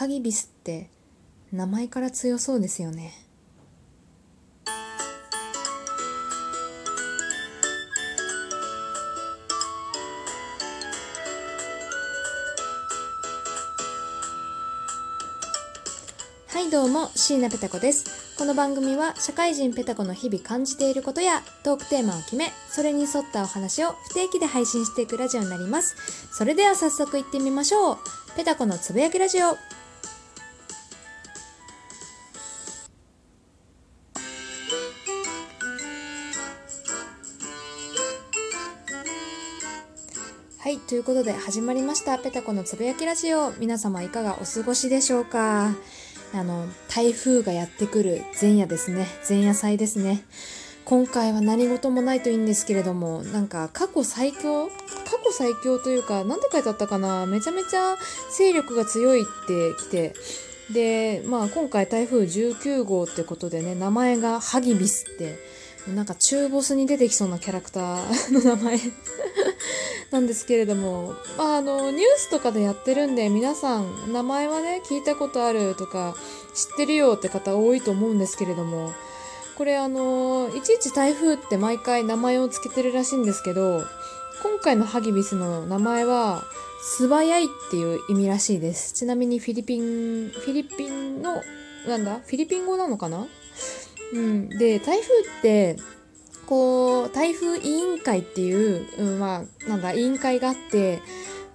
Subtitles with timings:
[0.00, 0.88] ハギビスって
[1.52, 3.12] 名前から強そうですよね。
[16.48, 18.38] はいどうも椎名ペタ子です。
[18.38, 25.94] この番組は社会人ペタ子の日々感じていることやトークテーマを決めそれに沿ったお話を不定期で配信していくラジオになります。
[26.32, 27.98] それでは早速いってみましょう。
[28.34, 29.58] ペタ子のつぶやきラジオ。
[40.62, 43.50] はい、ということで始まりましたペタコのつぶやきラジオ。
[43.52, 45.74] 皆様いかがお過ごしでしょうか？
[46.34, 49.06] あの台風がやってくる前夜ですね。
[49.26, 50.22] 前夜祭ですね。
[50.84, 54.68] 今回は何事もないといいんですけれどもなんか過去最強？
[54.68, 54.72] 過
[55.24, 57.24] 去最強というか何て書いてあったかな？
[57.24, 57.96] めちゃめちゃ
[58.36, 60.12] 勢力が強いってきて。
[60.74, 65.38] でまあ今回台風19号ってことでね名前がハギビスって。
[65.88, 68.78] なんか中ボスに出てきそうなキャラクターの名前。
[70.10, 76.16] なんですけれども、まあ、あのニュースとかでやってるんで皆さん名前はね聞いたことあるとか
[76.54, 78.92] 知ってるよって方多いと思うんですけれども
[79.56, 83.84] これあのいちいち台風って毎回名前を付けてるらしいんですけど
[84.42, 86.42] 今回のハギビスの名前は
[86.82, 88.94] 素早いっていう意味らしいです。
[88.94, 91.42] ちなみにフィリピンフィリピンの
[91.86, 93.26] なんだフィリピン語なのかな？
[94.14, 94.48] うん。
[94.48, 95.76] で台風って
[96.50, 101.00] こう台風委員会っていう、うん、まあなんだ委員会があって、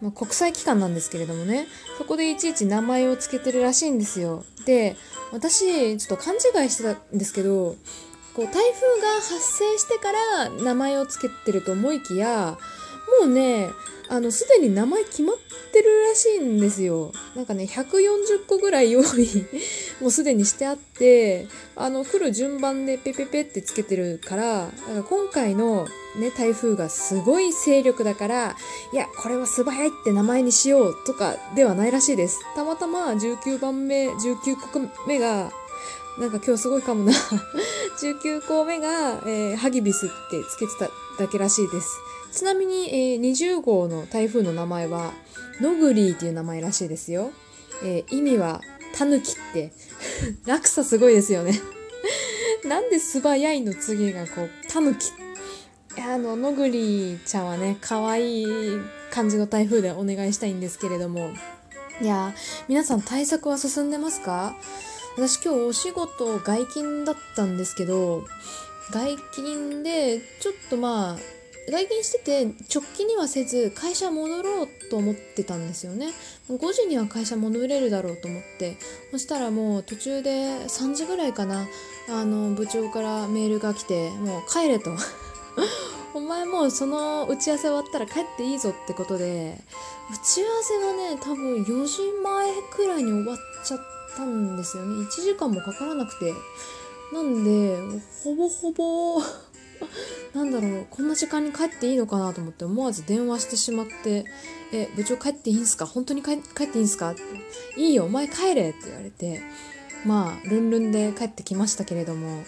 [0.00, 1.66] まあ、国際機関なんですけれどもね
[1.98, 4.44] そこでいちいち名前を付けてるらしいんですよ。
[4.66, 4.96] で
[5.32, 7.74] 私ちょっと勘違いしてたんですけど
[8.34, 12.56] こう台風が発生してから名前を付けてると思いきや
[13.20, 13.70] もうね
[14.08, 15.36] あのすでに名前決まっ
[15.72, 17.12] てるらしいんですよ。
[17.34, 19.04] なんかね140個ぐらい用意
[20.00, 28.56] もうすでにしてあってあの来る順番でペペペってつけてるからだか今回のね台風がすごい勢力だから
[28.92, 32.40] いやこれは素早いって名前にしようとかではないらしいです。
[32.54, 35.50] たまたま19番目19個目が
[36.18, 37.12] なんか今日すごいかもな。
[38.00, 41.88] 19個目が、えーハギビスってつけてただけらしいです。
[42.34, 45.12] ちなみに、えー20号の台風の名前は
[45.60, 47.30] ノグリーっていう名前らしいですよ、
[47.84, 48.60] えー意味は
[48.96, 49.72] タヌキって。
[50.46, 51.60] 落差すごいですよね。
[52.64, 55.10] なんで素早いの次がこうタヌキ。
[56.00, 58.80] あのノグリちゃんはね可愛い
[59.10, 61.30] 感じの台風でお願いしたいんですけれども。
[62.00, 62.34] いや
[62.68, 64.56] 皆さん対策は進んでますか？
[65.16, 68.24] 私今日お仕事外勤だったんですけど
[68.90, 71.18] 外勤でちょっとまあ
[71.70, 76.08] 外勤してて直帰にはせず会社戻ろうと思ってたんですよね。
[76.50, 78.76] 5時には会社戻れるだろうと思って。
[79.12, 80.30] そしたらもう途中で
[80.66, 81.66] 3時ぐらいかな。
[82.10, 84.90] あの部長からメールが来てもう帰れと。
[86.12, 89.58] お前もうその打ち合わせ終わったら帰っていいぞってことで。
[90.12, 93.80] 打ち合わせがね多分4時前くらいに終わっちゃっ
[94.14, 95.06] たんですよね。
[95.06, 96.34] 1時間もかからなくて。
[97.12, 97.76] なんで
[98.24, 99.22] ほぼほぼ
[100.34, 104.24] なんだろうこんな時間に帰っていいのかなと思って思わず電話してしまって
[104.72, 105.86] 「え部長帰っていいんすか？
[105.86, 107.22] 本当に帰帰っていいんすか?」って
[107.80, 109.42] 「いいよお前帰れ」って言われて
[110.04, 112.42] まあルンルンで帰ってきましたけれども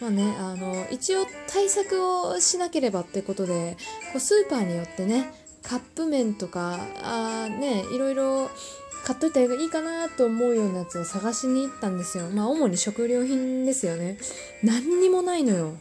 [0.00, 3.76] まあねあの一応対策をしなければってことで
[4.12, 5.30] こうスーパーによってね
[5.62, 8.50] カップ麺とかあーねいろいろ
[9.04, 12.28] 買っといた方がいいかなと思うようなやつを探しに行ったんですよ。
[12.30, 14.18] まあ主に食料品ですよね。
[14.64, 15.74] 何にもないのよ。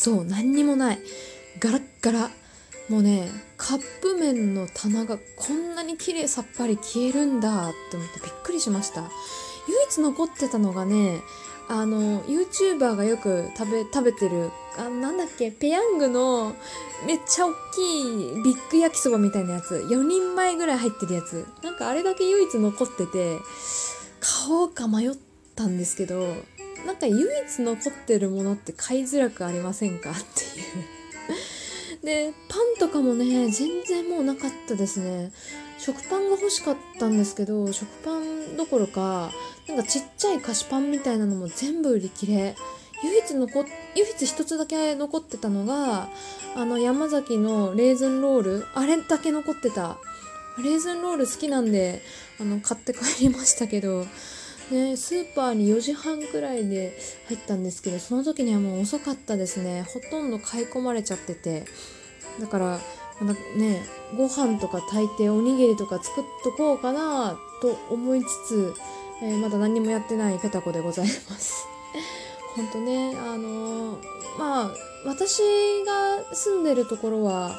[0.00, 0.98] そう何にもない。
[1.58, 2.30] ガラッガラ。
[2.88, 9.02] もうねカップ麺の棚がこんなに綺麗さっぱり消えるんだって思ってびっくりしました。
[9.02, 9.10] 唯
[9.90, 11.20] 一残ってたのがね
[11.68, 16.56] あの YouTuber がよく食べ食べてるあなんだっけペヤングの
[17.06, 19.86] めっちゃ大きいビッグ焼きそばみたいなやつ。
[19.90, 21.46] 4人前ぐらい入ってるやつ。
[21.62, 23.36] なんかあれだけ唯一残ってて
[24.18, 25.10] 買おうか迷っ
[25.54, 26.36] たんですけど
[26.86, 31.00] なんか唯一残ってるものって買いづらくありませんかっていう。
[32.04, 35.32] でパンとかもね全然もうなかったですね。
[35.78, 39.32] 食パンが欲しかったんですけど食パンどころか
[39.66, 42.56] なんかちっちゃい菓子パンみたいなのも全部売り切れ。
[43.02, 46.10] 唯一残唯一一つだけ残ってたのが
[46.54, 48.66] あの山崎のレーズンロール。
[48.74, 49.98] あれだけ残ってた。
[50.62, 52.02] レーズンロール好きなんで
[52.38, 54.06] あの買って帰りましたけど。
[54.70, 56.96] ね、スーパーに4時半くらいで
[57.28, 59.82] 入ったんですけどその時にはもう遅かったですね。
[59.82, 61.64] ほとんど買い込まれちゃってて。
[62.38, 62.80] だから
[63.20, 63.82] まだね
[64.16, 68.74] ご飯とか炊いておにぎりとか作っとこうかなと思いつつ、
[69.22, 71.66] えー、まだ何もやってないペタコでございます。
[72.56, 74.70] 本当ねあのー、まあ
[75.04, 75.42] 私
[75.84, 77.58] が住んでるところは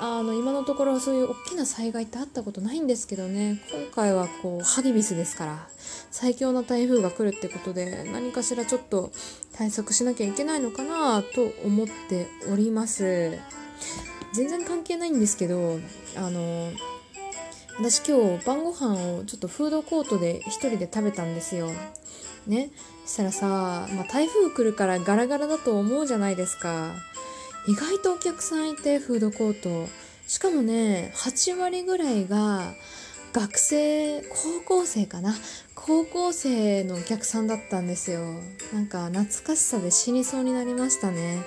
[0.00, 3.62] あの今のところはそういう大きな災害ってあったことないんですけどね。
[3.70, 5.68] 今回はこうハギビスですから
[6.10, 9.12] 最強な台風が来るってことで何かしらちょっと
[9.52, 13.38] 対策しなきゃいけないのかなと思っております。
[14.32, 15.78] 全然関係ないんですけど
[16.16, 16.72] あの
[17.78, 21.70] 私今日晩ご飯をちょっとフードコートで一人で食べたんですよ。
[22.46, 22.70] ね。
[23.04, 23.46] そしたらさ、
[23.92, 26.94] まあ、台風来るからガラガラだと思うじゃないですか。
[27.66, 29.88] 意外とお客さんいてフードコート。
[30.26, 32.74] しかもね8割ぐらいが
[33.32, 35.34] 学生高校生かな。
[35.74, 38.20] 高校生のお客さんだったんですよ。
[38.72, 41.42] なんか懐かしさで死にそうになりましたね。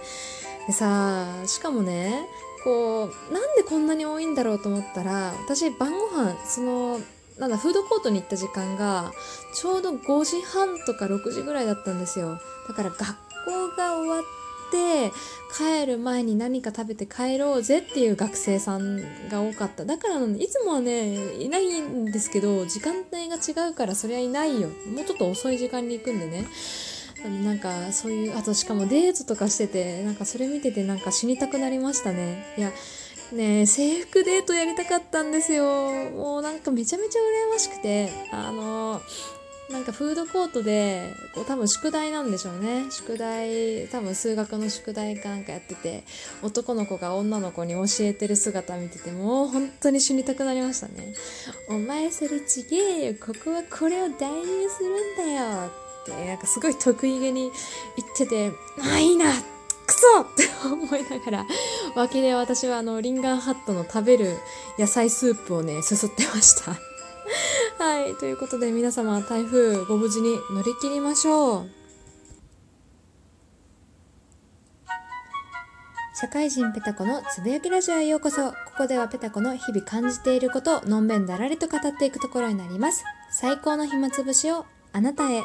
[0.68, 2.28] でさしかもね
[2.64, 7.00] こうなんでこんなに多いんだろうと思ったら私晩ご飯その
[7.38, 9.12] なんだフードコートに行った時間が
[9.54, 12.40] ちょうど5時半とか6時ぐらいだったんですよ。
[12.68, 13.00] だから学
[13.46, 14.24] 校が終わっ
[14.72, 15.12] て
[15.58, 18.98] 帰る前に何か食べて帰ろうぜっていう学生さん
[19.30, 19.86] が多かった。
[19.86, 24.68] だからいつもはねいないんですけど時間帯が違うからそりゃいないよ。
[24.68, 26.48] もうちょっと遅い時間に行くんでね。
[27.44, 32.46] なんかそういうあとしかもデートとかしててなんかそれ見ててなんか死にたくなりましたね。
[32.58, 32.72] いや
[33.34, 35.66] ね制服デートやりたかったんですよ。
[36.12, 38.12] もうなんかめちゃめちゃ羨ましくて。
[38.32, 39.02] あの
[39.70, 42.86] なんかフードコートでこう多分宿題なんでしょうね。
[42.90, 46.04] 宿題多分数学の宿題かなんかやってて
[46.42, 51.14] 男の子が女の子に教えてる姿見ててもう本当に死にたくなりましたね。
[51.70, 53.16] お前それちげえよ。
[53.16, 55.68] ここはこれを代入するんだよ。
[55.68, 57.52] ってなんかすごい得意げに
[57.98, 59.26] 言っててあいいな。
[59.86, 61.46] クソって思いながら
[61.96, 64.38] 脇で私はあのリンガンハットの食べる
[64.78, 66.78] 野菜スープをねすすってました。
[67.88, 68.16] はい。
[68.16, 71.70] ということで皆様台風ご無事に乗り切りましょう。
[76.20, 78.52] 社会人ペタコのつぶやきラジオへようこそ。
[78.52, 83.06] ここではペタコの日々感じていることをのんべんだらりと語っていくところになります。
[83.32, 85.42] 最高の暇つぶしをあなたへ。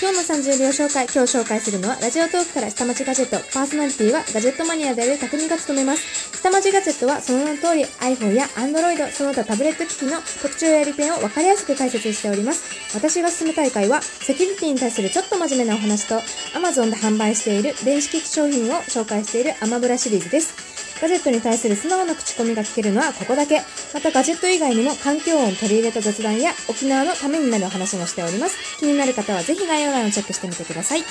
[0.00, 6.40] 今日の30秒紹介、今日紹介するのは、ラジオトークから下町ガジェット、パーソナリティはガジェットマニアである匠が務めます。
[6.40, 12.62] 下町ガジェットはその名の通り iPhone や Android、その他タブレット機器の特徴や利点を分かりやすく解説しております。
[12.94, 16.14] 私が進む大会は、セキュリティに対するちょっと真面目なお話と、
[16.54, 20.54] Amazon で販売している電子機器商品を紹介しているアマブラシリーズです。
[21.00, 23.62] ガジェットに対する素直な口コミが聞けるのはここだけ。
[23.94, 28.78] またガジェット以外にも環境音取り入れた雑談や沖縄のためになるお話もしております。
[28.78, 31.00] 気になる方はぜひ概要欄をチェックしてみてください。
[31.00, 31.06] は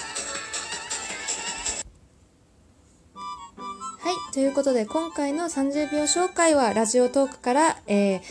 [4.11, 4.33] い。
[4.33, 8.21] ということで、今回の30秒紹介は、ラジオトークから、えー、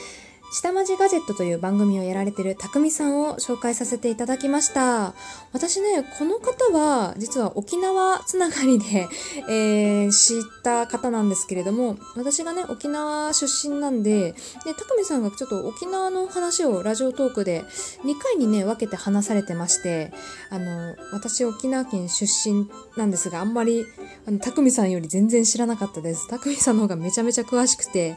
[0.51, 5.15] 下町ガジェットという番組をやられてるたくみさんを紹介させていただきました。
[5.53, 9.09] 私ね、この方は実は沖縄つながりで、
[9.49, 14.35] えー、知った方なんですけれども、私がね、沖縄出身なんで、
[14.65, 17.65] で、たくみさんがちょっと沖縄の話をラジオトークで
[18.05, 20.13] 2回にね、分けて話されてまして、
[20.51, 23.85] あの、私沖縄県出身なんですが、あんまり、
[24.27, 26.27] あの、たくみさんより全然知らなかったです。
[26.29, 28.17] たくみさんの方がめちゃめちゃ詳しくて、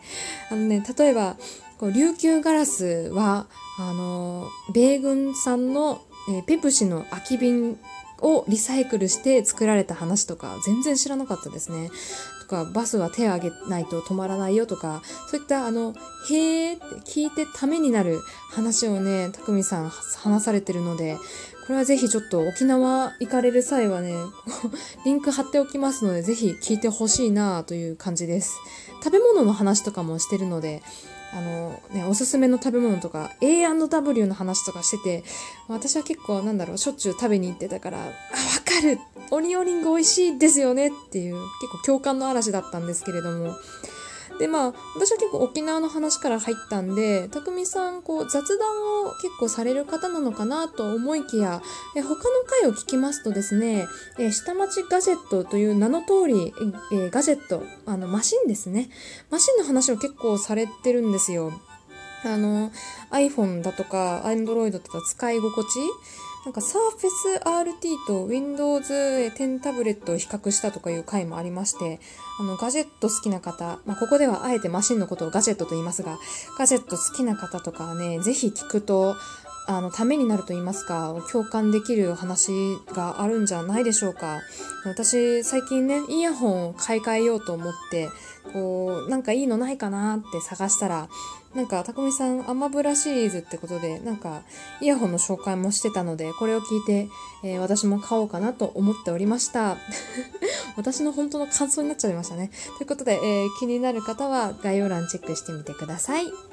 [0.49, 1.35] あのね、例えば、
[1.81, 3.47] こう琉球ガラスは
[3.79, 7.79] あの米軍産の、えー、ペプシの空き瓶
[8.21, 11.89] をリサイクルして作られた話とか全然知らなかったですね。
[12.41, 15.95] とかバスは手を挙げないと止まらないよとかそういったあの
[16.29, 18.19] へーって聞いてためになる
[18.51, 21.17] 話をねたくみさん話されてるので
[21.65, 24.13] これはぜひちょっと沖縄行かれる際はね
[25.03, 28.53] リンク貼っておきますのでぜひ聞いてほしいなという感じです。
[29.03, 30.83] 食べ物の話とかもしてるので
[31.33, 35.23] あのね、おすすめの食べ物とか A&W の話とかしてて
[35.69, 38.11] 私は結構なんだろうしょっちゅう食べに行ってたからあわ
[38.65, 38.99] かる。
[39.33, 43.55] オニオリング美味しいですよねっていう結構共感の嵐だったんですけれども
[44.41, 51.61] でまあ私は結構沖縄の話から入ったんで匠さんこう雑談を結構される方なのかなと思いきや
[51.95, 52.15] え他の
[52.47, 53.85] 回を聞きますとですね
[54.17, 56.53] え下町ガジェットという名の通り
[56.91, 58.89] えガジェットあのマシンですね。
[59.29, 61.53] マシンの話を結構されてるんですよ。
[62.23, 62.71] あの
[63.11, 65.69] iPhone だとか Android だとか使い心地
[66.43, 71.99] なんか Surface RT と Windows 10タブレットを比較したとかいう回もありまして、
[72.39, 76.17] あの、ガジェット好きな方、まあ、ここではあえてマシンのことをガジェットと言いますが、
[76.57, 79.15] ガジェット好きな方とかはね、ぜひ聞くと、
[79.67, 82.51] あの、ためになると言いますか、共感できる話
[82.93, 84.41] があるんじゃないでしょうか。
[84.85, 88.09] 私、最近ね、イヤホンを買い替えようと思って、
[88.53, 91.09] こう、なんかいいのないかなって探したら、
[91.53, 94.43] なんか、たくみさん、アマブラシリーズってことで、なんか、
[94.79, 97.09] イヤホンの紹介もしてたので、これを聞いて、
[97.43, 99.77] えー、私も買おうかなと思っておりました。
[100.77, 102.51] 私の本当の感想になっちゃいましたね。
[102.77, 106.50] ということで、えー、気になる方は概要欄チェックしてみてください。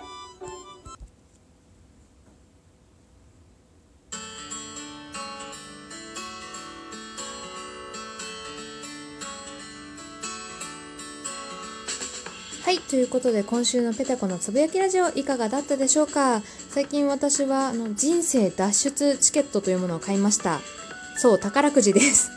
[12.88, 16.42] ということで今週のペタコのつぶやきラジオいかがだったでしょうか？
[16.70, 20.60] 最近私はあの人生脱出チケットというものを買いました。
[21.16, 22.30] そう、宝くじです。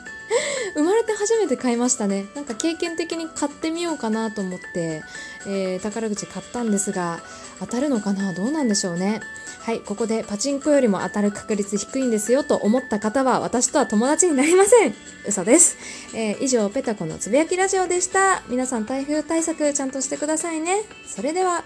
[1.22, 2.26] 初めて買いましたね。
[2.36, 5.04] なんか経験的に買ってみようかなと思って、
[5.48, 7.22] えー、宝くじ買ったんですが、
[7.60, 8.34] 当たるのかな？
[8.34, 9.22] どうなんでしょうね。
[9.60, 14.96] はい、ここでパチンコよりも当たる確率低いんですよと思った方は私とは友達になりません。
[15.28, 15.78] 嘘です。
[16.16, 18.42] えー、以上、ペタコのつぶやきラジオでした。
[18.50, 20.82] 皆さん台風対策ちゃんとしてくださいね。
[21.06, 21.64] それでは。